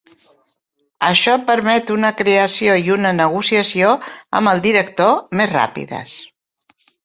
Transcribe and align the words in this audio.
Això 1.09 1.35
permet 1.49 1.91
una 1.97 2.11
creació 2.23 2.79
i 2.85 2.93
una 2.95 3.13
negociació 3.19 3.93
amb 4.41 4.55
el 4.55 4.67
director 4.71 5.15
més 5.43 5.55
ràpides. 5.57 6.19